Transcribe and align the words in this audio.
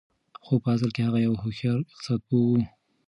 خو 0.45 0.53
په 0.63 0.69
اصل 0.75 0.89
کې 0.95 1.01
هغه 1.07 1.19
يو 1.25 1.33
هوښيار 1.41 1.77
اقتصاد 1.81 2.19
پوه 2.27 2.45
و. 2.49 2.53